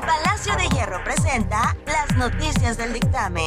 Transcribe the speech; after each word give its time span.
Palacio 0.00 0.56
de 0.56 0.68
Hierro 0.68 1.02
presenta 1.04 1.76
las 1.86 2.16
noticias 2.16 2.76
del 2.76 2.92
dictamen. 2.92 3.46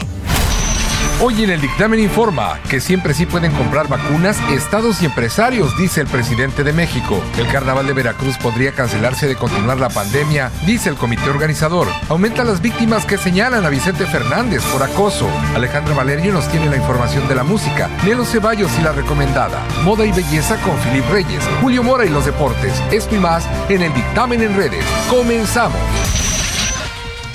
Hoy 1.21 1.43
en 1.43 1.49
el 1.51 1.61
dictamen 1.61 1.99
informa 1.99 2.59
que 2.69 2.79
siempre 2.79 3.13
sí 3.13 3.25
pueden 3.25 3.51
comprar 3.53 3.87
vacunas 3.87 4.37
estados 4.49 5.01
y 5.01 5.05
empresarios, 5.05 5.75
dice 5.77 6.01
el 6.01 6.07
presidente 6.07 6.63
de 6.63 6.73
México. 6.73 7.21
El 7.37 7.47
carnaval 7.47 7.87
de 7.87 7.93
Veracruz 7.93 8.37
podría 8.37 8.73
cancelarse 8.73 9.27
de 9.27 9.35
continuar 9.35 9.79
la 9.79 9.89
pandemia, 9.89 10.51
dice 10.65 10.89
el 10.89 10.95
comité 10.95 11.29
organizador. 11.29 11.87
Aumenta 12.09 12.43
las 12.43 12.61
víctimas 12.61 13.05
que 13.05 13.17
señalan 13.17 13.65
a 13.65 13.69
Vicente 13.69 14.05
Fernández 14.05 14.63
por 14.65 14.83
acoso. 14.83 15.29
Alejandra 15.55 15.93
Valerio 15.93 16.33
nos 16.33 16.47
tiene 16.49 16.69
la 16.69 16.77
información 16.77 17.27
de 17.27 17.35
la 17.35 17.43
música. 17.43 17.89
Nelo 18.03 18.25
Ceballos 18.25 18.71
y 18.79 18.81
la 18.81 18.91
recomendada. 18.91 19.63
Moda 19.83 20.05
y 20.05 20.11
belleza 20.11 20.57
con 20.57 20.77
Filip 20.79 21.09
Reyes. 21.09 21.43
Julio 21.61 21.83
Mora 21.83 22.05
y 22.05 22.09
los 22.09 22.25
deportes. 22.25 22.73
Esto 22.91 23.15
y 23.15 23.19
más 23.19 23.47
en 23.69 23.81
el 23.81 23.93
dictamen 23.93 24.41
en 24.41 24.55
redes. 24.55 24.85
Comenzamos. 25.09 26.22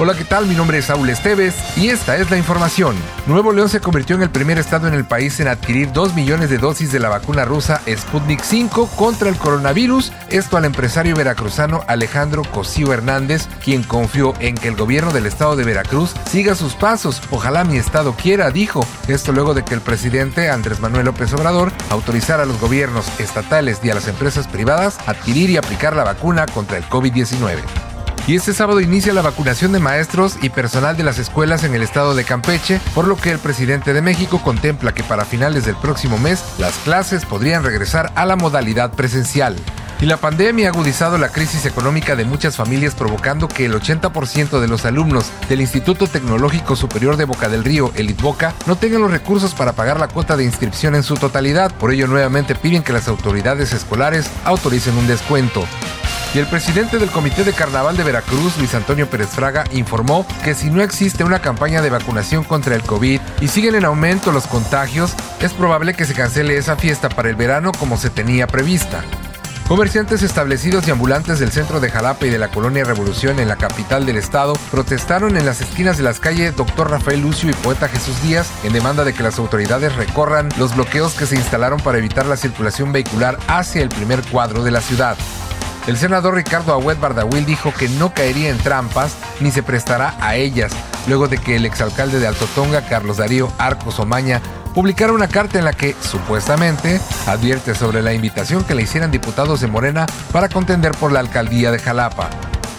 Hola, 0.01 0.15
¿qué 0.15 0.25
tal? 0.25 0.47
Mi 0.47 0.55
nombre 0.55 0.79
es 0.79 0.85
Saúl 0.85 1.11
Esteves 1.11 1.57
y 1.77 1.89
esta 1.89 2.17
es 2.19 2.31
la 2.31 2.37
información. 2.37 2.95
Nuevo 3.27 3.53
León 3.53 3.69
se 3.69 3.81
convirtió 3.81 4.15
en 4.15 4.23
el 4.23 4.31
primer 4.31 4.57
estado 4.57 4.87
en 4.87 4.95
el 4.95 5.05
país 5.05 5.41
en 5.41 5.49
adquirir 5.49 5.93
2 5.93 6.15
millones 6.15 6.51
de 6.51 6.59
dosis 6.59 6.93
de 6.93 7.01
la 7.01 7.09
vacuna 7.09 7.45
rusa 7.45 7.81
Sputnik 7.85 8.41
5 8.41 8.91
contra 8.95 9.29
el 9.29 9.35
coronavirus, 9.35 10.13
esto 10.31 10.57
al 10.57 10.67
empresario 10.67 11.17
veracruzano 11.17 11.83
Alejandro 11.89 12.43
Cosío 12.45 12.93
Hernández, 12.93 13.49
quien 13.65 13.83
confió 13.83 14.35
en 14.39 14.55
que 14.55 14.69
el 14.69 14.77
gobierno 14.77 15.13
del 15.13 15.27
estado 15.27 15.57
de 15.57 15.65
Veracruz 15.65 16.15
siga 16.31 16.55
sus 16.55 16.75
pasos. 16.75 17.21
Ojalá 17.33 17.65
mi 17.65 17.77
estado 17.77 18.15
quiera, 18.15 18.53
dijo. 18.53 18.87
Esto 19.09 19.33
luego 19.33 19.53
de 19.53 19.65
que 19.65 19.75
el 19.75 19.81
presidente 19.81 20.49
Andrés 20.49 20.79
Manuel 20.79 21.07
López 21.07 21.33
Obrador 21.33 21.73
autorizara 21.91 22.45
a 22.45 22.47
los 22.47 22.61
gobiernos 22.61 23.05
estatales 23.19 23.81
y 23.83 23.91
a 23.91 23.97
las 23.97 24.07
empresas 24.07 24.47
privadas 24.47 24.97
adquirir 25.07 25.51
y 25.51 25.57
aplicar 25.57 25.97
la 25.97 26.05
vacuna 26.05 26.47
contra 26.47 26.77
el 26.77 26.85
COVID-19. 26.85 27.88
Y 28.29 28.35
este 28.35 28.53
sábado 28.53 28.83
inicia 28.83 29.15
la 29.15 29.23
vacunación 29.23 29.73
de 29.73 29.79
maestros 29.79 30.37
y 30.43 30.51
personal 30.51 30.99
de 30.99 31.03
las 31.03 31.19
escuelas 31.19 31.65
en 31.65 31.75
el 31.75 31.83
estado 31.83 32.15
de 32.15 32.25
Campeche, 32.25 32.79
por 32.95 33.09
lo 33.09 33.17
que 33.17 33.31
el 33.31 33.39
presidente 33.39 33.95
de 33.95 34.03
México 34.03 34.43
contempla 34.45 34.93
que 34.93 35.03
para 35.03 35.25
finales 35.25 35.65
del 35.65 35.77
próximo 35.77 36.19
mes 36.19 36.45
las 36.59 36.77
clases 36.77 37.25
podrían 37.25 37.65
regresar 37.65 38.13
a 38.17 38.27
la 38.27 38.37
modalidad 38.37 38.93
presencial. 38.93 39.57
Y 40.03 40.05
la 40.05 40.19
pandemia 40.19 40.69
ha 40.69 40.73
agudizado 40.73 41.17
la 41.17 41.31
crisis 41.31 41.65
económica 41.65 42.17
de 42.17 42.27
muchas 42.27 42.55
familias 42.55 42.95
provocando 42.95 43.49
que 43.49 43.65
el 43.65 43.73
80% 43.73 44.61
de 44.61 44.69
los 44.69 44.85
alumnos 44.85 45.33
del 45.49 45.63
Instituto 45.63 46.07
Tecnológico 46.07 46.77
Superior 46.77 47.17
de 47.17 47.25
Boca 47.25 47.49
del 47.49 47.65
Río, 47.65 47.93
el 47.97 48.11
ITBOCA, 48.11 48.53
no 48.67 48.77
tengan 48.77 49.01
los 49.01 49.11
recursos 49.11 49.55
para 49.55 49.73
pagar 49.73 49.99
la 49.99 50.09
cuota 50.09 50.37
de 50.37 50.45
inscripción 50.45 50.95
en 50.95 51.03
su 51.03 51.15
totalidad. 51.15 51.73
Por 51.73 51.93
ello 51.93 52.07
nuevamente 52.07 52.55
piden 52.55 52.83
que 52.83 52.93
las 52.93 53.09
autoridades 53.09 53.73
escolares 53.73 54.31
autoricen 54.45 54.99
un 54.99 55.07
descuento. 55.07 55.65
Y 56.35 56.39
el 56.39 56.47
presidente 56.47 56.99
del 56.99 57.11
Comité 57.11 57.43
de 57.43 57.55
Carnaval 57.55 57.97
de 57.97 58.05
Veracruz, 58.05 58.59
Luis 58.59 58.75
Antonio 58.75 59.09
Pérez 59.09 59.29
Fraga, 59.29 59.65
informó 59.73 60.27
que 60.45 60.55
si 60.55 60.69
no 60.69 60.83
existe 60.83 61.25
una 61.25 61.41
campaña 61.41 61.81
de 61.81 61.89
vacunación 61.89 62.45
contra 62.45 62.75
el 62.75 62.83
COVID 62.83 63.21
y 63.41 63.49
siguen 63.49 63.75
en 63.75 63.87
aumento 63.87 64.31
los 64.31 64.47
contagios, 64.47 65.15
es 65.41 65.55
probable 65.55 65.95
que 65.95 66.05
se 66.05 66.15
cancele 66.15 66.59
esa 66.59 66.77
fiesta 66.77 67.09
para 67.09 67.31
el 67.31 67.37
verano 67.37 67.73
como 67.73 67.97
se 67.97 68.11
tenía 68.11 68.47
prevista. 68.47 69.03
Comerciantes 69.69 70.23
establecidos 70.23 70.87
y 70.87 70.91
ambulantes 70.91 71.39
del 71.41 71.51
centro 71.51 71.79
de 71.79 71.91
Jalapa 71.91 72.27
y 72.27 72.31
de 72.31 72.39
la 72.39 72.49
colonia 72.49 72.85
Revolución 72.85 73.39
en 73.39 73.49
la 73.49 73.57
capital 73.57 74.07
del 74.07 74.17
estado 74.17 74.55
protestaron 74.71 75.37
en 75.37 75.45
las 75.45 75.61
esquinas 75.61 75.99
de 75.99 76.05
las 76.05 76.21
calles 76.21 76.57
Dr. 76.57 76.91
Rafael 76.91 77.21
Lucio 77.21 77.51
y 77.51 77.53
Poeta 77.53 77.87
Jesús 77.89 78.23
Díaz 78.23 78.51
en 78.65 78.73
demanda 78.73 79.05
de 79.05 79.13
que 79.13 79.23
las 79.23 79.39
autoridades 79.39 79.95
recorran 79.95 80.49
los 80.59 80.75
bloqueos 80.75 81.13
que 81.15 81.27
se 81.27 81.37
instalaron 81.37 81.81
para 81.81 81.99
evitar 81.99 82.25
la 82.25 82.39
circulación 82.39 82.93
vehicular 82.93 83.39
hacia 83.47 83.83
el 83.83 83.91
primer 83.91 84.23
cuadro 84.23 84.63
de 84.63 84.71
la 84.71 84.81
ciudad. 84.81 85.19
El 85.87 85.97
senador 85.97 86.35
Ricardo 86.35 86.75
Agüed 86.75 86.99
Bardawil 86.99 87.47
dijo 87.47 87.73
que 87.73 87.89
no 87.89 88.13
caería 88.13 88.51
en 88.51 88.59
trampas 88.59 89.13
ni 89.41 89.51
se 89.51 89.63
prestará 89.63 90.17
a 90.21 90.37
ellas, 90.37 90.73
luego 91.07 91.29
de 91.29 91.39
que 91.39 91.57
el 91.57 91.65
exalcalde 91.65 92.19
de 92.19 92.27
Alto 92.27 92.47
Tonga, 92.55 92.87
Carlos 92.87 93.17
Darío 93.17 93.51
Arcos 93.59 93.99
Omaña, 93.99 94.43
publicara 94.75 95.13
una 95.13 95.29
carta 95.29 95.59
en 95.59 95.65
la 95.65 95.73
que, 95.73 95.97
supuestamente, 96.01 97.01
advierte 97.27 97.75
sobre 97.75 98.03
la 98.03 98.13
invitación 98.13 98.65
que 98.65 98.75
le 98.75 98.83
hicieran 98.83 99.11
diputados 99.11 99.61
de 99.61 99.67
Morena 99.67 100.07
para 100.31 100.49
contender 100.49 100.93
por 100.93 101.11
la 101.11 101.21
alcaldía 101.21 101.71
de 101.71 101.79
Jalapa. 101.79 102.29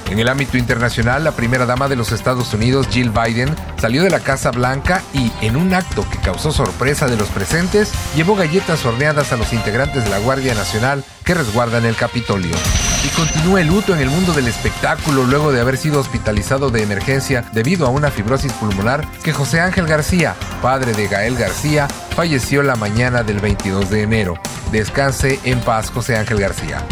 En 0.10 0.18
el 0.18 0.28
ámbito 0.28 0.58
internacional, 0.58 1.24
la 1.24 1.34
primera 1.34 1.68
dama 1.68 1.88
de 1.88 1.96
los 1.96 2.12
Estados 2.12 2.52
Unidos, 2.54 2.88
Jill 2.90 3.12
Biden, 3.12 3.56
salió 3.80 4.02
de 4.02 4.10
la 4.10 4.22
Casa 4.22 4.50
Blanca 4.50 5.04
y, 5.14 5.32
en 5.42 5.56
un 5.56 5.74
acto 5.74 6.04
que 6.10 6.18
causó 6.18 6.52
sorpresa 6.52 7.08
de 7.08 7.16
los 7.16 7.28
presentes, 7.28 7.92
llevó 8.16 8.36
galletas 8.36 8.84
horneadas 8.86 9.32
a 9.34 9.38
los 9.38 9.54
integrantes 9.54 10.04
de 10.04 10.10
la 10.10 10.18
Guardia 10.18 10.56
Nacional 10.56 11.04
que 11.24 11.36
resguardan 11.36 11.86
el 11.86 11.96
Capitolio. 11.96 12.56
Y 13.04 13.08
continúa 13.10 13.62
el 13.62 13.68
luto 13.68 13.94
en 13.94 14.02
el 14.02 14.10
mundo 14.10 14.34
del 14.34 14.48
espectáculo 14.48 15.24
luego 15.24 15.52
de 15.52 15.62
haber 15.62 15.78
sido 15.78 16.00
hospitalizado 16.00 16.70
de 16.70 16.84
emergencia 16.84 17.46
debido 17.54 17.88
a 17.88 17.90
una 17.90 18.12
fibrosis 18.12 18.52
pulmonar 18.54 19.08
que 19.24 19.32
José 19.32 19.62
Ángel 19.62 19.88
García, 19.88 20.36
padre 20.62 20.92
de 20.94 21.08
Gael 21.08 21.36
García, 21.36 21.88
falleció 22.16 22.62
la 22.62 22.76
mañana 22.76 23.24
del 23.24 23.40
22 23.40 23.90
de 23.90 24.04
enero. 24.04 24.34
Descanse 24.72 25.40
en 25.46 25.60
paz 25.62 25.90
José 25.92 26.18
Ángel 26.18 26.40
García 26.40 26.84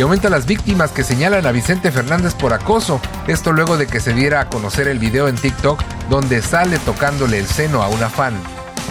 y 0.00 0.02
aumenta 0.02 0.30
las 0.30 0.46
víctimas 0.46 0.92
que 0.92 1.04
señalan 1.04 1.46
a 1.46 1.52
Vicente 1.52 1.92
Fernández 1.92 2.34
por 2.34 2.54
acoso. 2.54 3.02
Esto 3.26 3.52
luego 3.52 3.76
de 3.76 3.86
que 3.86 4.00
se 4.00 4.14
diera 4.14 4.40
a 4.40 4.48
conocer 4.48 4.88
el 4.88 4.98
video 4.98 5.28
en 5.28 5.36
TikTok 5.36 5.82
donde 6.08 6.40
sale 6.40 6.78
tocándole 6.78 7.38
el 7.38 7.46
seno 7.46 7.82
a 7.82 7.88
una 7.88 8.08
fan. 8.08 8.32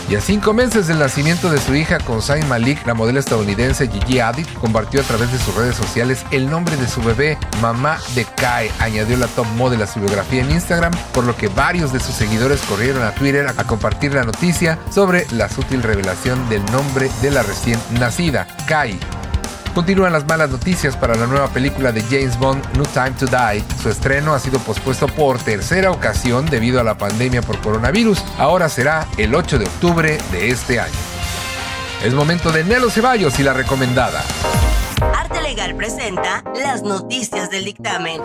Y 0.09 0.16
a 0.16 0.22
cinco 0.22 0.53
meses 0.53 0.88
del 0.88 0.97
nacimiento 0.97 1.52
de 1.52 1.59
su 1.59 1.75
hija 1.75 2.00
con 2.00 2.24
Zayn 2.24 2.47
Malik, 2.50 2.84
la 2.88 2.96
modelo 2.96 3.20
estadounidense 3.20 3.88
Gigi 3.88 4.20
Hadid 4.20 4.47
compartió 4.59 5.02
a 5.02 5.03
través 5.03 5.31
de 5.31 5.38
sus 5.38 5.53
redes 5.53 5.75
sociales 5.75 6.25
el 6.31 6.50
nombre 6.50 6.75
de 6.78 6.88
su 6.88 7.00
bebé, 7.03 7.38
Mamá 7.62 8.00
de 8.16 8.25
Kai. 8.25 8.72
Añadió 8.80 9.18
la 9.18 9.28
top 9.28 9.46
model 9.56 9.84
a 9.84 9.88
su 9.88 10.00
biografía 10.00 10.42
en 10.42 10.50
Instagram, 10.50 10.94
por 11.14 11.25
lo 11.25 11.38
que 11.38 11.48
varios 11.48 11.94
de 11.94 12.00
sus 12.00 12.16
seguidores 12.16 12.59
corrieron 12.62 13.03
a 13.03 13.14
Twitter 13.14 13.53
a 13.56 13.64
compartir 13.66 14.16
la 14.16 14.24
noticia 14.24 14.80
sobre 14.90 15.28
la 15.30 15.48
sutil 15.48 15.84
revelación 15.84 16.50
del 16.50 16.66
nombre 16.72 17.12
de 17.22 17.30
la 17.30 17.44
recién 17.44 17.80
nacida, 18.00 18.48
Kai. 18.68 19.00
Continúan 19.74 20.13
las 20.13 20.25
malas 20.25 20.50
noticias 20.50 20.97
para 20.97 21.16
la 21.16 21.28
nueva 21.28 21.47
película 21.47 21.91
de 21.91 22.02
James 22.03 22.38
Bond, 22.38 22.63
No 22.78 22.84
Time 22.84 23.12
to 23.12 23.28
Die. 23.28 23.63
Su 23.81 23.90
estreno 23.90 24.34
ha 24.34 24.40
sido 24.40 24.59
pospuesto 24.59 25.07
por 25.07 25.40
tercera 25.40 25.91
ocasión 25.91 26.46
debido 26.47 26.80
a 26.80 26.84
la 26.84 26.97
pandemia 26.97 27.41
por 27.41 27.59
coronavirus. 27.59 28.24
Ahora 28.38 28.69
será 28.69 29.07
el 29.18 29.35
8 29.35 29.59
de 29.59 29.66
octubre 29.66 30.18
de 30.31 30.50
este 30.50 30.80
año. 30.80 30.94
Es 32.03 32.13
momento 32.13 32.52
de 32.52 32.63
Nelo 32.63 32.90
Ceballos 32.90 33.40
y 33.40 33.44
la 33.44 33.53
recomendada. 33.53 34.24
Arte 35.16 35.41
Legal 35.41 35.75
presenta 35.75 36.44
las 36.56 36.81
noticias 36.81 37.50
del 37.50 37.66
dictamen. 37.66 38.22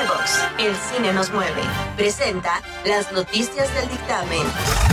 Cinebox, 0.08 0.32
el 0.60 0.76
cine 0.76 1.14
nos 1.14 1.32
mueve. 1.32 1.62
Presenta 1.96 2.62
las 2.86 3.12
noticias 3.12 3.74
del 3.74 3.90
dictamen. 3.90 4.44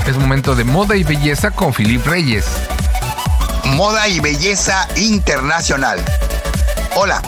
Es 0.06 0.16
momento 0.16 0.54
de 0.54 0.64
moda 0.64 0.96
y 0.96 1.04
belleza 1.04 1.50
con 1.50 1.72
Filip 1.72 2.04
Reyes. 2.06 2.44
Moda 3.64 4.08
y 4.08 4.20
belleza 4.20 4.88
internacional. 4.96 6.04
Hola, 6.96 7.22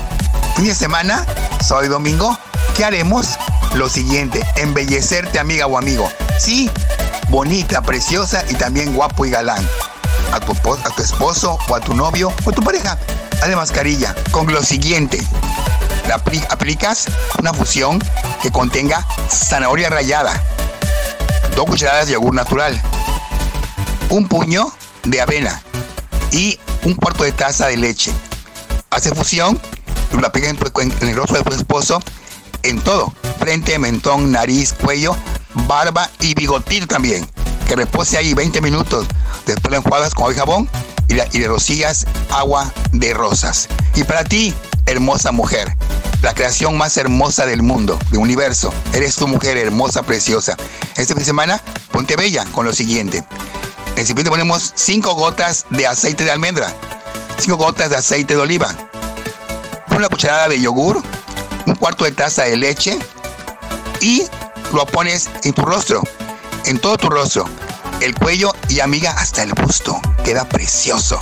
fin 0.56 0.66
de 0.66 0.74
semana, 0.74 1.24
soy 1.64 1.88
domingo. 1.88 2.38
¿Qué 2.76 2.84
haremos? 2.84 3.38
Lo 3.74 3.88
siguiente, 3.88 4.44
embellecerte 4.56 5.38
amiga 5.38 5.66
o 5.66 5.78
amigo. 5.78 6.10
Sí, 6.38 6.70
bonita, 7.28 7.82
preciosa 7.82 8.44
y 8.48 8.54
también 8.54 8.94
guapo 8.94 9.26
y 9.26 9.30
galán. 9.30 9.66
A 10.32 10.40
tu, 10.40 10.52
a 10.52 10.90
tu 10.90 11.02
esposo 11.02 11.58
o 11.68 11.74
a 11.74 11.80
tu 11.80 11.94
novio 11.94 12.32
o 12.44 12.50
a 12.50 12.52
tu 12.52 12.62
pareja. 12.62 12.98
Haz 13.42 13.54
mascarilla 13.54 14.14
con 14.32 14.52
lo 14.52 14.62
siguiente. 14.62 15.20
Aplicas 16.12 17.06
una 17.38 17.52
fusión 17.52 18.02
que 18.42 18.50
contenga 18.50 19.06
zanahoria 19.28 19.90
rallada, 19.90 20.40
dos 21.54 21.66
cucharadas 21.66 22.06
de 22.06 22.12
yogur 22.12 22.34
natural, 22.34 22.80
un 24.10 24.28
puño 24.28 24.72
de 25.04 25.20
avena 25.20 25.62
y 26.30 26.58
un 26.84 26.94
cuarto 26.94 27.24
de 27.24 27.32
taza 27.32 27.68
de 27.68 27.76
leche. 27.76 28.12
Hace 28.90 29.14
fusión, 29.14 29.60
lo 30.12 30.26
aplicas 30.26 30.50
en, 30.50 31.08
el 31.08 31.16
rostro 31.16 31.38
de 31.38 31.44
tu 31.44 31.54
esposo, 31.54 32.02
en 32.62 32.80
todo, 32.80 33.12
frente, 33.38 33.78
mentón, 33.78 34.32
nariz, 34.32 34.72
cuello, 34.72 35.16
barba 35.66 36.08
y 36.20 36.34
bigotito 36.34 36.86
también. 36.86 37.28
Que 37.68 37.74
repose 37.74 38.16
ahí 38.16 38.32
20 38.32 38.60
minutos. 38.60 39.06
Después 39.44 39.72
lo 39.72 39.78
enjuagas 39.78 40.14
con 40.14 40.32
y 40.32 40.36
jabón 40.36 40.68
y, 41.08 41.14
y 41.36 41.40
le 41.40 41.48
rocías 41.48 42.06
agua 42.30 42.72
de 42.92 43.12
rosas. 43.12 43.68
Y 43.94 44.04
para 44.04 44.24
ti, 44.24 44.54
hermosa 44.86 45.32
mujer, 45.32 45.76
la 46.26 46.34
creación 46.34 46.76
más 46.76 46.96
hermosa 46.96 47.46
del 47.46 47.62
mundo, 47.62 48.00
del 48.10 48.18
universo. 48.18 48.74
Eres 48.92 49.14
tu 49.14 49.28
mujer 49.28 49.56
hermosa, 49.56 50.02
preciosa. 50.02 50.56
Este 50.96 51.14
fin 51.14 51.18
de 51.18 51.24
semana, 51.24 51.62
ponte 51.92 52.16
bella 52.16 52.44
con 52.46 52.66
lo 52.66 52.72
siguiente. 52.72 53.18
En 53.18 53.90
el 53.90 53.96
recipiente 53.98 54.28
ponemos 54.28 54.72
5 54.74 55.14
gotas 55.14 55.66
de 55.70 55.86
aceite 55.86 56.24
de 56.24 56.32
almendra, 56.32 56.74
5 57.38 57.56
gotas 57.56 57.90
de 57.90 57.96
aceite 57.98 58.34
de 58.34 58.40
oliva, 58.40 58.74
una 59.94 60.08
cucharada 60.08 60.48
de 60.48 60.60
yogur, 60.60 61.00
un 61.64 61.76
cuarto 61.76 62.02
de 62.02 62.10
taza 62.10 62.42
de 62.42 62.56
leche 62.56 62.98
y 64.00 64.24
lo 64.72 64.84
pones 64.84 65.30
en 65.44 65.52
tu 65.52 65.62
rostro, 65.62 66.02
en 66.64 66.80
todo 66.80 66.96
tu 66.96 67.08
rostro, 67.08 67.44
el 68.00 68.16
cuello 68.16 68.52
y 68.68 68.80
amiga 68.80 69.12
hasta 69.12 69.44
el 69.44 69.52
busto. 69.52 70.00
Queda 70.24 70.44
precioso. 70.44 71.20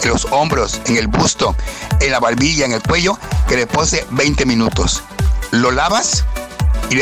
En 0.00 0.10
los 0.10 0.26
hombros, 0.26 0.80
en 0.86 0.96
el 0.96 1.08
busto, 1.08 1.56
en 2.00 2.12
la 2.12 2.20
barbilla, 2.20 2.64
en 2.64 2.72
el 2.72 2.82
cuello, 2.82 3.18
que 3.48 3.56
repose 3.56 4.06
20 4.10 4.46
minutos. 4.46 5.02
Lo 5.50 5.70
lavas 5.70 6.24
y 6.90 7.00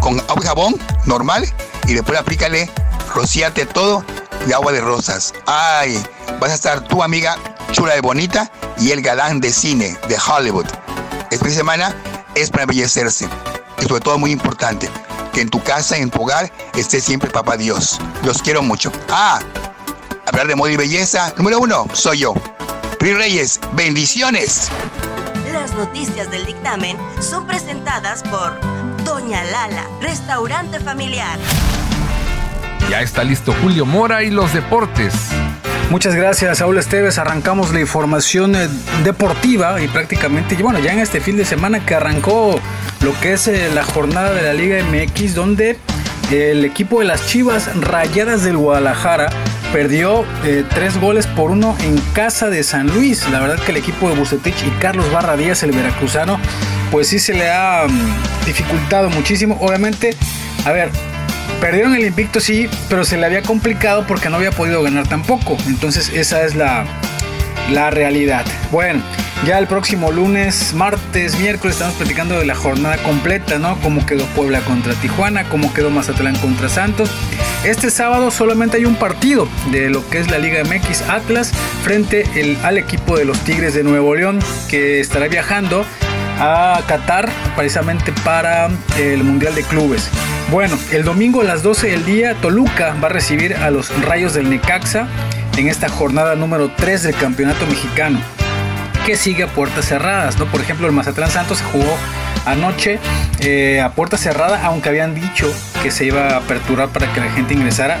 con 0.00 0.20
agua 0.20 0.42
jabón 0.42 0.76
normal 1.06 1.46
y 1.86 1.94
después 1.94 2.18
aplícale, 2.18 2.70
rociate 3.14 3.66
todo 3.66 4.04
de 4.46 4.54
agua 4.54 4.72
de 4.72 4.80
rosas. 4.80 5.34
Ay, 5.46 6.02
vas 6.40 6.50
a 6.50 6.54
estar 6.54 6.80
tu 6.86 7.02
amiga 7.02 7.36
chula 7.72 7.96
y 7.96 8.00
bonita 8.00 8.50
y 8.78 8.90
el 8.90 9.02
galán 9.02 9.40
de 9.40 9.52
cine 9.52 9.96
de 10.08 10.16
Hollywood. 10.18 10.66
Esta 11.30 11.50
semana 11.50 11.94
es 12.34 12.50
para 12.50 12.64
embellecerse 12.64 13.28
y 13.78 13.84
sobre 13.84 14.00
todo 14.00 14.18
muy 14.18 14.32
importante, 14.32 14.88
que 15.32 15.40
en 15.40 15.48
tu 15.48 15.62
casa, 15.62 15.96
en 15.96 16.10
tu 16.10 16.22
hogar, 16.22 16.50
esté 16.74 17.00
siempre 17.00 17.30
Papá 17.30 17.56
Dios. 17.56 17.98
Los 18.24 18.42
quiero 18.42 18.62
mucho. 18.62 18.90
Ah, 19.08 19.40
hablar 20.26 20.48
de 20.48 20.56
moda 20.56 20.72
y 20.72 20.76
belleza, 20.76 21.32
número 21.36 21.60
uno, 21.60 21.86
soy 21.92 22.18
yo. 22.18 22.34
Pri 22.98 23.14
Reyes, 23.14 23.59
bendiciones. 23.74 24.70
Las 25.52 25.74
noticias 25.74 26.30
del 26.30 26.46
dictamen 26.46 26.96
son 27.20 27.46
presentadas 27.46 28.22
por 28.24 28.58
Doña 29.04 29.42
Lala, 29.44 29.86
restaurante 30.00 30.80
familiar. 30.80 31.38
Ya 32.88 33.00
está 33.02 33.24
listo 33.24 33.54
Julio 33.62 33.86
Mora 33.86 34.22
y 34.22 34.30
los 34.30 34.52
deportes. 34.52 35.14
Muchas 35.90 36.14
gracias, 36.14 36.58
Saúl 36.58 36.78
Esteves. 36.78 37.18
Arrancamos 37.18 37.72
la 37.72 37.80
información 37.80 38.54
eh, 38.54 38.68
deportiva 39.04 39.80
y 39.82 39.88
prácticamente, 39.88 40.54
bueno, 40.62 40.78
ya 40.78 40.92
en 40.92 41.00
este 41.00 41.20
fin 41.20 41.36
de 41.36 41.44
semana 41.44 41.84
que 41.84 41.94
arrancó 41.94 42.60
lo 43.00 43.20
que 43.20 43.32
es 43.32 43.48
eh, 43.48 43.70
la 43.74 43.82
jornada 43.82 44.32
de 44.32 44.42
la 44.42 44.52
Liga 44.52 44.78
MX, 44.84 45.34
donde 45.34 45.78
el 46.30 46.64
equipo 46.64 47.00
de 47.00 47.06
las 47.06 47.26
Chivas 47.26 47.74
Rayadas 47.74 48.44
del 48.44 48.56
Guadalajara 48.56 49.30
perdió 49.72 50.24
eh, 50.44 50.64
tres 50.68 50.98
goles 51.00 51.26
por 51.26 51.50
uno 51.50 51.76
en 51.80 51.98
casa 52.12 52.50
de 52.50 52.62
San 52.62 52.86
Luis. 52.88 53.28
La 53.30 53.40
verdad 53.40 53.58
que 53.58 53.70
el 53.70 53.76
equipo 53.76 54.08
de 54.08 54.16
Bucetich 54.16 54.56
y 54.66 54.70
Carlos 54.80 55.10
Barra 55.12 55.36
Díaz, 55.36 55.62
el 55.62 55.72
veracruzano, 55.72 56.38
pues 56.90 57.08
sí 57.08 57.18
se 57.18 57.34
le 57.34 57.50
ha 57.50 57.86
mm, 57.88 58.46
dificultado 58.46 59.10
muchísimo. 59.10 59.58
Obviamente, 59.60 60.16
a 60.64 60.72
ver, 60.72 60.90
Perdieron 61.60 61.94
el 61.94 62.06
invicto, 62.06 62.40
sí, 62.40 62.70
pero 62.88 63.04
se 63.04 63.18
le 63.18 63.26
había 63.26 63.42
complicado 63.42 64.06
porque 64.06 64.30
no 64.30 64.36
había 64.36 64.50
podido 64.50 64.82
ganar 64.82 65.06
tampoco. 65.06 65.58
Entonces 65.66 66.08
esa 66.08 66.42
es 66.42 66.54
la, 66.54 66.86
la 67.70 67.90
realidad. 67.90 68.46
Bueno, 68.72 69.02
ya 69.46 69.58
el 69.58 69.66
próximo 69.66 70.10
lunes, 70.10 70.72
martes, 70.72 71.38
miércoles 71.38 71.76
estamos 71.76 71.96
platicando 71.96 72.38
de 72.38 72.46
la 72.46 72.54
jornada 72.54 72.96
completa, 73.02 73.58
¿no? 73.58 73.78
Cómo 73.80 74.06
quedó 74.06 74.24
Puebla 74.26 74.60
contra 74.60 74.94
Tijuana, 74.94 75.44
cómo 75.50 75.74
quedó 75.74 75.90
Mazatlán 75.90 76.36
contra 76.38 76.70
Santos. 76.70 77.10
Este 77.64 77.90
sábado 77.90 78.30
solamente 78.30 78.78
hay 78.78 78.86
un 78.86 78.94
partido 78.96 79.46
de 79.70 79.90
lo 79.90 80.08
que 80.08 80.18
es 80.18 80.30
la 80.30 80.38
Liga 80.38 80.64
MX 80.64 81.02
Atlas 81.10 81.52
frente 81.84 82.24
al 82.62 82.78
equipo 82.78 83.18
de 83.18 83.26
los 83.26 83.38
Tigres 83.40 83.74
de 83.74 83.84
Nuevo 83.84 84.14
León 84.14 84.38
que 84.70 84.98
estará 84.98 85.28
viajando 85.28 85.84
a 86.38 86.80
Qatar 86.88 87.28
precisamente 87.56 88.12
para 88.24 88.70
el 88.98 89.22
Mundial 89.24 89.54
de 89.54 89.62
Clubes. 89.64 90.08
Bueno, 90.50 90.78
el 90.90 91.04
domingo 91.04 91.42
a 91.42 91.44
las 91.44 91.62
12 91.62 91.88
del 91.88 92.06
día 92.06 92.34
Toluca 92.40 92.96
va 93.02 93.08
a 93.08 93.12
recibir 93.12 93.54
a 93.54 93.70
los 93.70 93.90
Rayos 94.04 94.32
del 94.32 94.48
Necaxa 94.48 95.06
en 95.58 95.68
esta 95.68 95.90
jornada 95.90 96.36
número 96.36 96.70
3 96.70 97.02
del 97.02 97.14
Campeonato 97.14 97.66
Mexicano 97.66 98.20
que 99.04 99.16
sigue 99.16 99.42
a 99.42 99.48
puertas 99.48 99.86
cerradas, 99.86 100.38
¿no? 100.38 100.46
Por 100.46 100.60
ejemplo, 100.62 100.86
el 100.86 100.92
Mazatlán 100.92 101.30
Santos 101.30 101.58
se 101.58 101.64
jugó 101.64 101.96
anoche 102.46 102.98
eh, 103.40 103.80
a 103.80 103.92
puerta 103.92 104.16
cerrada, 104.16 104.64
aunque 104.64 104.88
habían 104.88 105.14
dicho 105.14 105.52
que 105.82 105.90
se 105.90 106.04
iba 106.04 106.28
a 106.28 106.36
aperturar 106.38 106.88
para 106.88 107.12
que 107.12 107.20
la 107.20 107.30
gente 107.30 107.54
ingresara 107.54 107.98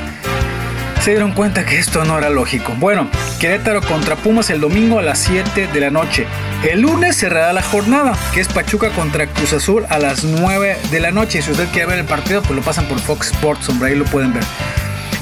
se 1.02 1.12
dieron 1.12 1.32
cuenta 1.32 1.64
que 1.64 1.78
esto 1.78 2.04
no 2.04 2.18
era 2.18 2.28
lógico. 2.28 2.74
Bueno, 2.78 3.08
Querétaro 3.38 3.80
contra 3.80 4.16
Pumas 4.16 4.50
el 4.50 4.60
domingo 4.60 4.98
a 4.98 5.02
las 5.02 5.18
7 5.20 5.68
de 5.72 5.80
la 5.80 5.90
noche. 5.90 6.26
El 6.70 6.82
lunes 6.82 7.16
cerrará 7.16 7.54
la 7.54 7.62
jornada, 7.62 8.12
que 8.34 8.40
es 8.40 8.48
Pachuca 8.48 8.90
contra 8.90 9.26
Cruz 9.26 9.54
Azul 9.54 9.86
a 9.88 9.98
las 9.98 10.24
9 10.24 10.76
de 10.90 11.00
la 11.00 11.10
noche. 11.10 11.40
Si 11.40 11.50
usted 11.50 11.68
quiere 11.68 11.86
ver 11.86 11.98
el 12.00 12.04
partido, 12.04 12.42
pues 12.42 12.54
lo 12.54 12.60
pasan 12.60 12.84
por 12.84 12.98
Fox 12.98 13.28
Sports, 13.28 13.68
hombre, 13.70 13.88
ahí 13.90 13.96
lo 13.96 14.04
pueden 14.04 14.34
ver. 14.34 14.44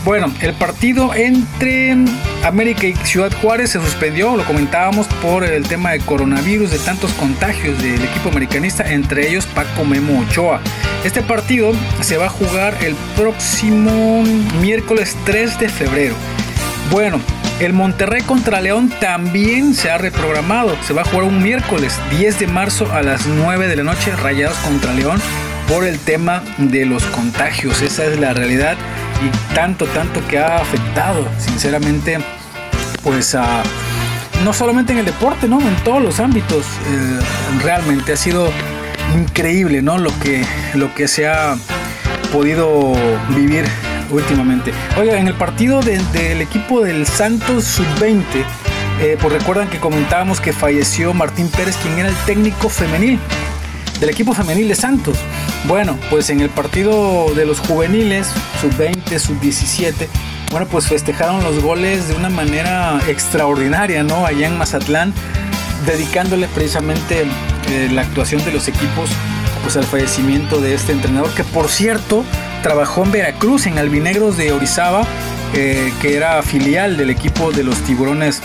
Bueno, 0.05 0.33
el 0.41 0.55
partido 0.55 1.15
entre 1.15 1.95
América 2.45 2.87
y 2.87 2.95
Ciudad 3.05 3.33
Juárez 3.43 3.71
se 3.71 3.81
suspendió, 3.81 4.37
lo 4.37 4.45
comentábamos 4.45 5.07
por 5.21 5.45
el 5.45 5.67
tema 5.67 5.91
de 5.91 6.01
coronavirus, 6.01 6.71
de 6.71 6.79
tantos 6.79 7.13
contagios 7.13 7.83
del 7.83 8.03
equipo 8.03 8.31
americanista, 8.31 8.91
entre 8.91 9.29
ellos 9.29 9.47
Paco 9.47 9.85
Memo 9.85 10.21
Ochoa. 10.21 10.61
Este 11.05 11.23
partido 11.23 11.73
se 12.01 12.17
va 12.17 12.27
a 12.27 12.31
jugar 12.31 12.77
el 12.83 12.95
próximo 13.17 14.23
miércoles 14.61 15.17
3 15.25 15.59
de 15.59 15.69
febrero. 15.69 16.15
Bueno, 16.91 17.21
el 17.61 17.73
Monterrey 17.73 18.23
contra 18.23 18.61
León 18.61 18.91
también 19.01 19.75
se 19.75 19.91
ha 19.91 19.99
reprogramado. 19.99 20.77
Se 20.87 20.93
va 20.93 21.03
a 21.03 21.05
jugar 21.05 21.25
un 21.25 21.43
miércoles 21.43 21.99
10 22.11 22.39
de 22.39 22.47
marzo 22.47 22.91
a 22.93 23.03
las 23.03 23.27
9 23.27 23.67
de 23.67 23.77
la 23.77 23.83
noche, 23.83 24.15
Rayados 24.15 24.57
contra 24.59 24.95
León, 24.95 25.21
por 25.69 25.85
el 25.85 25.99
tema 25.99 26.43
de 26.57 26.87
los 26.87 27.05
contagios. 27.07 27.83
Esa 27.83 28.07
es 28.07 28.19
la 28.19 28.33
realidad 28.33 28.77
y 29.25 29.55
tanto, 29.55 29.87
tanto 29.87 30.27
que 30.29 30.39
ha 30.39 30.57
afectado, 30.57 31.27
sinceramente, 31.39 32.19
pues 33.03 33.35
a, 33.35 33.63
no 34.45 34.53
solamente 34.53 34.93
en 34.93 35.01
el 35.01 35.05
deporte, 35.05 35.49
¿no? 35.49 35.61
En 35.61 35.77
todos 35.85 36.03
los 36.03 36.21
ámbitos. 36.21 36.65
Eh, 36.65 37.21
realmente 37.63 38.13
ha 38.13 38.17
sido 38.17 38.51
increíble, 39.15 39.83
¿no? 39.83 39.99
Lo 39.99 40.17
que, 40.21 40.45
lo 40.75 40.95
que 40.95 41.09
se 41.09 41.29
ha 41.29 41.57
podido 42.33 42.95
vivir 43.31 43.65
últimamente. 44.11 44.73
Oiga, 44.97 45.19
en 45.19 45.29
el 45.29 45.35
partido 45.35 45.81
del 45.81 46.41
equipo 46.41 46.83
del 46.83 47.07
Santos 47.07 47.65
Sub-20, 47.65 48.23
eh, 49.01 49.17
pues 49.21 49.33
recuerdan 49.33 49.69
que 49.69 49.79
comentábamos 49.79 50.41
que 50.41 50.53
falleció 50.53 51.15
Martín 51.15 51.49
Pérez, 51.49 51.77
quien 51.77 51.99
era 51.99 52.09
el 52.09 52.17
técnico 52.27 52.69
femenil 52.69 53.19
del 54.01 54.11
equipo 54.11 54.33
femenil 54.33 54.69
de 54.69 54.75
Santos. 54.75 55.17
Bueno, 55.67 55.99
pues 56.11 56.31
en 56.31 56.41
el 56.41 56.51
partido 56.51 57.35
de 57.35 57.45
los 57.45 57.61
juveniles, 57.61 58.29
sub-20, 58.61 59.19
sub-17, 59.19 60.09
bueno, 60.51 60.67
pues 60.67 60.87
festejaron 60.87 61.45
los 61.45 61.63
goles 61.63 62.09
de 62.09 62.15
una 62.15 62.31
manera 62.31 63.01
extraordinaria, 63.09 64.03
¿no? 64.03 64.25
Allá 64.25 64.47
en 64.47 64.57
Mazatlán, 64.57 65.13
dedicándole 65.87 66.49
precisamente 66.49 67.27
eh, 67.71 67.89
la 67.93 68.03
actuación 68.03 68.45
de 68.45 68.53
los 68.53 68.67
equipos 68.69 69.11
pues 69.63 69.77
al 69.77 69.85
fallecimiento 69.85 70.61
de 70.61 70.75
este 70.75 70.93
entrenador, 70.93 71.35
que 71.35 71.45
por 71.45 71.69
cierto 71.69 72.25
trabajó 72.63 73.05
en 73.05 73.13
Veracruz, 73.13 73.67
en 73.67 73.79
Albinegros 73.79 74.37
de 74.37 74.53
Orizaba, 74.53 75.03
eh, 75.55 75.93
que 76.01 76.17
era 76.17 76.43
filial 76.43 76.97
del 76.97 77.11
equipo 77.11 77.51
de 77.51 77.65
los 77.65 77.77
tiburones 77.83 78.41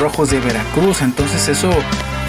rojos 0.00 0.30
de 0.30 0.40
Veracruz. 0.40 1.02
Entonces 1.02 1.48
eso, 1.48 1.70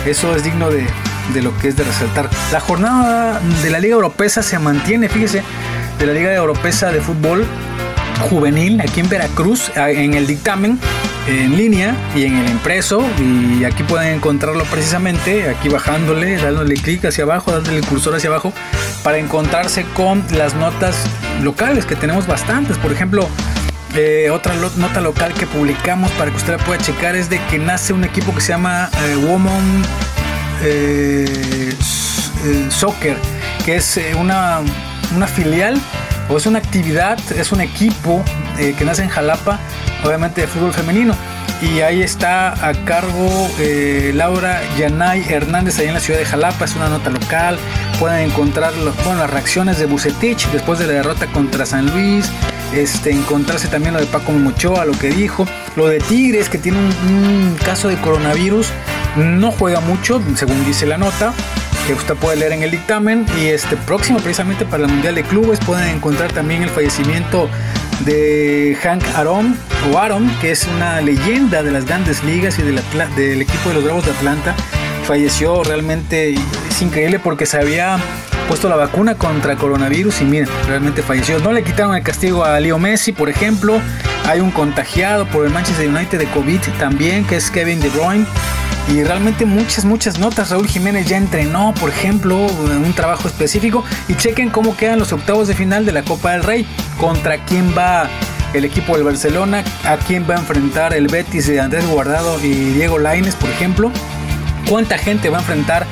eso 0.05 0.35
es 0.35 0.43
digno 0.43 0.69
de, 0.69 0.85
de 1.33 1.41
lo 1.41 1.57
que 1.57 1.69
es 1.69 1.75
de 1.75 1.83
resaltar. 1.83 2.29
La 2.51 2.59
jornada 2.59 3.39
de 3.63 3.69
la 3.69 3.79
Liga 3.79 3.95
Europea 3.95 4.29
se 4.29 4.59
mantiene, 4.59 5.09
fíjese, 5.09 5.43
de 5.99 6.05
la 6.05 6.13
Liga 6.13 6.33
Europea 6.33 6.91
de 6.91 7.01
Fútbol 7.01 7.45
Juvenil 8.29 8.81
aquí 8.81 8.99
en 8.99 9.09
Veracruz, 9.09 9.71
en 9.75 10.13
el 10.13 10.27
dictamen 10.27 10.79
en 11.27 11.57
línea 11.57 11.95
y 12.15 12.23
en 12.23 12.37
el 12.37 12.49
impreso 12.49 13.03
y 13.19 13.65
aquí 13.65 13.83
pueden 13.83 14.15
encontrarlo 14.15 14.63
precisamente 14.65 15.49
aquí 15.49 15.67
bajándole 15.67 16.37
dándole 16.37 16.75
clic 16.75 17.03
hacia 17.05 17.25
abajo 17.25 17.51
dándole 17.51 17.79
el 17.79 17.85
cursor 17.85 18.15
hacia 18.15 18.29
abajo 18.29 18.53
para 19.03 19.17
encontrarse 19.17 19.85
con 19.93 20.23
las 20.31 20.55
notas 20.55 20.95
locales 21.43 21.85
que 21.85 21.95
tenemos 21.95 22.27
bastantes 22.27 22.77
por 22.77 22.93
ejemplo 22.93 23.27
eh, 23.95 24.29
otra 24.31 24.53
nota 24.77 25.01
local 25.01 25.33
que 25.33 25.47
publicamos 25.47 26.11
para 26.11 26.31
que 26.31 26.37
usted 26.37 26.57
la 26.57 26.63
pueda 26.63 26.81
checar 26.81 27.15
es 27.15 27.29
de 27.29 27.39
que 27.47 27.59
nace 27.59 27.93
un 27.93 28.03
equipo 28.03 28.33
que 28.33 28.41
se 28.41 28.49
llama 28.49 28.89
eh, 29.05 29.15
Woman 29.17 29.83
eh, 30.63 31.73
Soccer, 32.69 33.17
que 33.65 33.77
es 33.77 33.97
eh, 33.97 34.15
una, 34.15 34.59
una, 35.15 35.27
filial 35.27 35.79
o 36.29 36.37
es 36.37 36.45
una 36.45 36.59
actividad, 36.59 37.19
es 37.31 37.51
un 37.51 37.61
equipo 37.61 38.23
eh, 38.57 38.73
que 38.77 38.85
nace 38.85 39.03
en 39.03 39.09
Jalapa, 39.09 39.59
obviamente 40.03 40.41
de 40.41 40.47
fútbol 40.47 40.73
femenino. 40.73 41.15
Y 41.59 41.81
ahí 41.81 42.03
está 42.03 42.53
a 42.67 42.73
cargo 42.85 43.49
Laura 44.13 44.61
Yanay 44.77 45.25
Hernández, 45.27 45.79
ahí 45.79 45.87
en 45.87 45.95
la 45.95 45.99
ciudad 45.99 46.19
de 46.19 46.25
Jalapa, 46.25 46.65
es 46.65 46.75
una 46.75 46.87
nota 46.87 47.09
local. 47.09 47.57
Pueden 47.99 48.29
encontrar 48.29 48.73
las 48.75 49.29
reacciones 49.31 49.79
de 49.79 49.87
Bucetich 49.87 50.47
después 50.51 50.77
de 50.77 50.85
la 50.85 50.93
derrota 50.93 51.25
contra 51.25 51.65
San 51.65 51.89
Luis. 51.89 52.29
Este, 52.75 53.09
encontrarse 53.09 53.69
también 53.69 53.95
lo 53.95 53.99
de 53.99 54.05
Paco 54.05 54.33
Mochoa, 54.33 54.85
lo 54.85 54.91
que 54.99 55.09
dijo. 55.09 55.47
Lo 55.75 55.87
de 55.87 55.97
Tigres, 55.97 56.47
que 56.47 56.59
tiene 56.59 56.77
un 56.77 57.57
caso 57.65 57.87
de 57.87 57.95
coronavirus 57.97 58.67
no 59.17 59.51
juega 59.51 59.79
mucho, 59.79 60.21
según 60.35 60.63
dice 60.65 60.85
la 60.85 60.97
nota, 60.97 61.33
que 61.85 61.93
usted 61.93 62.15
puede 62.15 62.37
leer 62.37 62.53
en 62.53 62.63
el 62.63 62.71
dictamen. 62.71 63.25
Y 63.41 63.47
este 63.47 63.75
próximo, 63.77 64.19
precisamente 64.19 64.65
para 64.65 64.83
el 64.83 64.89
Mundial 64.89 65.15
de 65.15 65.23
Clubes, 65.23 65.59
pueden 65.59 65.87
encontrar 65.89 66.31
también 66.31 66.63
el 66.63 66.69
fallecimiento 66.69 67.49
de 68.01 68.77
Hank 68.81 69.03
Aaron, 69.15 69.57
o 69.91 69.97
Aaron, 69.97 70.29
que 70.39 70.51
es 70.51 70.67
una 70.67 71.01
leyenda 71.01 71.63
de 71.63 71.71
las 71.71 71.85
grandes 71.85 72.23
ligas 72.23 72.59
y 72.59 72.61
del, 72.61 72.79
del 73.15 73.41
equipo 73.41 73.69
de 73.69 73.75
los 73.75 73.83
Bravos 73.83 74.05
de 74.05 74.11
Atlanta. 74.11 74.55
Falleció 75.05 75.63
realmente, 75.63 76.35
es 76.69 76.81
increíble 76.81 77.19
porque 77.19 77.45
se 77.45 77.57
había 77.57 77.97
puesto 78.47 78.69
la 78.69 78.75
vacuna 78.75 79.15
contra 79.15 79.55
coronavirus 79.55 80.21
y 80.21 80.25
miren, 80.25 80.49
realmente 80.67 81.01
falleció. 81.01 81.39
No 81.39 81.51
le 81.51 81.63
quitaron 81.63 81.95
el 81.95 82.03
castigo 82.03 82.45
a 82.45 82.59
Leo 82.59 82.77
Messi, 82.77 83.13
por 83.13 83.29
ejemplo. 83.29 83.81
Hay 84.25 84.41
un 84.41 84.51
contagiado 84.51 85.25
por 85.27 85.45
el 85.45 85.51
Manchester 85.51 85.87
United 85.87 86.19
de 86.19 86.25
COVID 86.27 86.59
también, 86.77 87.25
que 87.25 87.37
es 87.37 87.49
Kevin 87.49 87.79
De 87.79 87.89
Bruyne 87.89 88.25
y 88.89 89.03
realmente 89.03 89.45
muchas, 89.45 89.85
muchas 89.85 90.19
notas. 90.19 90.49
Raúl 90.49 90.67
Jiménez 90.67 91.07
ya 91.07 91.17
entrenó, 91.17 91.73
por 91.79 91.89
ejemplo, 91.89 92.47
en 92.71 92.85
un 92.85 92.93
trabajo 92.93 93.27
específico 93.27 93.83
y 94.07 94.15
chequen 94.15 94.49
cómo 94.49 94.77
quedan 94.77 94.99
los 94.99 95.11
octavos 95.11 95.47
de 95.47 95.55
final 95.55 95.85
de 95.85 95.91
la 95.91 96.03
Copa 96.03 96.31
del 96.31 96.43
Rey, 96.43 96.65
contra 96.99 97.43
quién 97.45 97.73
va 97.77 98.09
el 98.53 98.65
equipo 98.65 98.95
del 98.95 99.03
Barcelona, 99.03 99.63
a 99.83 99.97
quién 99.97 100.25
va 100.29 100.35
a 100.35 100.39
enfrentar 100.39 100.93
el 100.93 101.07
Betis 101.07 101.47
de 101.47 101.59
Andrés 101.59 101.85
Guardado 101.85 102.39
y 102.43 102.71
Diego 102.71 102.97
Laines, 102.97 103.35
por 103.35 103.49
ejemplo, 103.49 103.91
cuánta 104.69 104.97
gente 104.97 105.29
va 105.29 105.37
a 105.37 105.41
enfrentar 105.41 105.85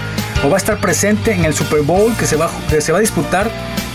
o 0.43 0.49
va 0.49 0.55
a 0.55 0.57
estar 0.57 0.77
presente 0.79 1.33
en 1.33 1.45
el 1.45 1.53
Super 1.53 1.81
Bowl 1.81 2.15
que 2.17 2.25
se 2.25 2.35
va, 2.35 2.49
que 2.69 2.81
se 2.81 2.91
va 2.91 2.99
a 2.99 3.01
disputar 3.01 3.49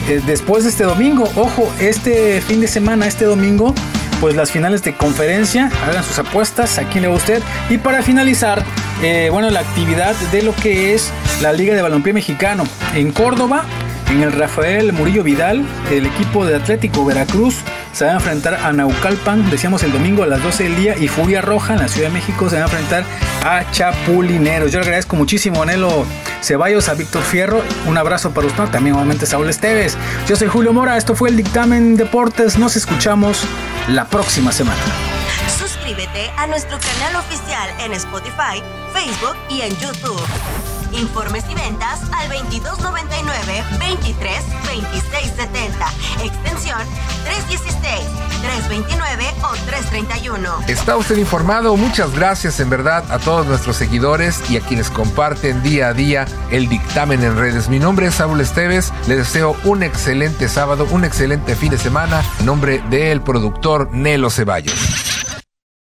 eh, 0.08 0.20
después 0.26 0.64
de 0.64 0.70
este 0.70 0.84
domingo. 0.84 1.24
Ojo, 1.36 1.72
este 1.80 2.40
fin 2.40 2.60
de 2.60 2.68
semana, 2.68 3.06
este 3.06 3.24
domingo, 3.24 3.74
pues 4.20 4.36
las 4.36 4.50
finales 4.50 4.82
de 4.82 4.94
conferencia, 4.94 5.70
hagan 5.88 6.04
sus 6.04 6.18
apuestas, 6.18 6.78
a 6.78 6.84
quién 6.84 7.02
le 7.02 7.08
va 7.08 7.14
usted. 7.14 7.42
Y 7.68 7.78
para 7.78 8.02
finalizar, 8.02 8.62
eh, 9.02 9.28
bueno, 9.30 9.50
la 9.50 9.60
actividad 9.60 10.14
de 10.30 10.42
lo 10.42 10.54
que 10.54 10.94
es 10.94 11.10
la 11.40 11.52
Liga 11.52 11.74
de 11.74 11.82
Balompié 11.82 12.12
Mexicano 12.12 12.64
en 12.94 13.12
Córdoba, 13.12 13.64
en 14.10 14.22
el 14.22 14.32
Rafael 14.32 14.92
Murillo 14.92 15.22
Vidal, 15.22 15.64
el 15.90 16.04
equipo 16.04 16.44
de 16.44 16.56
Atlético 16.56 17.04
Veracruz 17.04 17.56
se 17.92 18.04
va 18.04 18.12
a 18.12 18.14
enfrentar 18.14 18.54
a 18.54 18.72
Naucalpan, 18.72 19.48
decíamos 19.50 19.82
el 19.84 19.92
domingo 19.92 20.22
a 20.22 20.26
las 20.26 20.42
12 20.42 20.64
del 20.64 20.76
día, 20.76 20.96
y 20.98 21.08
Furia 21.08 21.40
Roja 21.40 21.74
en 21.74 21.80
la 21.80 21.88
Ciudad 21.88 22.08
de 22.08 22.14
México 22.14 22.50
se 22.50 22.56
va 22.56 22.62
a 22.62 22.64
enfrentar 22.64 23.04
a 23.44 23.70
Chapulineros. 23.70 24.70
Yo 24.70 24.80
le 24.80 24.84
agradezco 24.84 25.16
muchísimo 25.16 25.62
a 25.62 25.66
Nelo 25.66 26.04
Ceballos, 26.42 26.88
a 26.88 26.94
Víctor 26.94 27.22
Fierro, 27.22 27.62
un 27.86 27.96
abrazo 27.96 28.32
para 28.32 28.48
usted, 28.48 28.64
también 28.64 28.96
obviamente 28.96 29.26
Saúl 29.26 29.48
Esteves. 29.48 29.96
Yo 30.28 30.36
soy 30.36 30.48
Julio 30.48 30.72
Mora, 30.72 30.96
esto 30.96 31.14
fue 31.14 31.30
el 31.30 31.36
Dictamen 31.36 31.96
Deportes, 31.96 32.58
nos 32.58 32.76
escuchamos 32.76 33.44
la 33.88 34.06
próxima 34.06 34.52
semana. 34.52 34.80
Suscríbete 35.58 36.30
a 36.36 36.46
nuestro 36.46 36.78
canal 36.78 37.16
oficial 37.16 37.68
en 37.80 37.92
Spotify, 37.92 38.62
Facebook 38.92 39.36
y 39.48 39.62
en 39.62 39.76
YouTube. 39.78 40.20
Informes 40.92 41.44
y 41.48 41.54
ventas 41.54 42.00
al 42.12 42.28
2299 42.28 43.64
23 43.78 44.42
26 44.66 45.32
70. 45.36 45.86
Extensión 46.24 46.78
316, 47.24 47.80
329 48.42 49.24
o 49.42 49.54
331. 49.66 50.48
Está 50.68 50.96
usted 50.96 51.16
informado. 51.18 51.76
Muchas 51.76 52.12
gracias 52.14 52.58
en 52.60 52.70
verdad 52.70 53.04
a 53.10 53.18
todos 53.18 53.46
nuestros 53.46 53.76
seguidores 53.76 54.42
y 54.50 54.56
a 54.56 54.60
quienes 54.60 54.90
comparten 54.90 55.62
día 55.62 55.88
a 55.88 55.92
día 55.94 56.26
el 56.50 56.68
dictamen 56.68 57.22
en 57.22 57.36
redes. 57.36 57.68
Mi 57.68 57.78
nombre 57.78 58.06
es 58.06 58.16
Saúl 58.16 58.40
Esteves. 58.40 58.92
Le 59.06 59.16
deseo 59.16 59.56
un 59.64 59.82
excelente 59.82 60.48
sábado, 60.48 60.86
un 60.90 61.04
excelente 61.04 61.54
fin 61.54 61.70
de 61.70 61.78
semana. 61.78 62.22
En 62.40 62.46
nombre 62.46 62.82
del 62.90 63.22
productor 63.22 63.90
Nelo 63.92 64.30
Ceballos. 64.30 65.09